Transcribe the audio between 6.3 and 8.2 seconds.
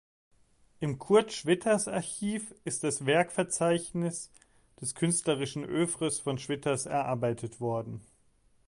Schwitters erarbeitet worden.